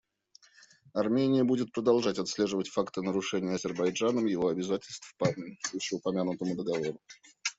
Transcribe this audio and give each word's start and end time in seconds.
Армения 0.95 1.43
будет 1.43 1.71
продолжать 1.73 2.17
отслеживать 2.17 2.69
факты 2.69 3.03
нарушения 3.03 3.53
Азербайджаном 3.53 4.25
его 4.25 4.47
обязательств 4.47 5.13
по 5.19 5.27
вышеупомянутому 5.73 6.55
Договору. 6.55 6.99